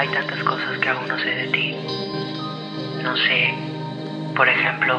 [0.00, 1.76] Hay tantas cosas que aún no sé de ti.
[3.02, 3.54] No sé,
[4.34, 4.98] por ejemplo,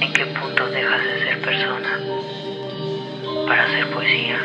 [0.00, 2.00] en qué punto dejas de ser persona
[3.46, 4.40] para hacer poesía.